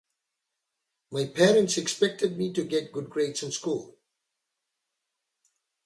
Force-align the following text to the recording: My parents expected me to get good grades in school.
My 1.11 1.27
parents 1.27 1.77
expected 1.77 2.35
me 2.35 2.51
to 2.53 2.63
get 2.63 2.91
good 2.91 3.07
grades 3.07 3.43
in 3.43 3.51
school. 3.51 3.99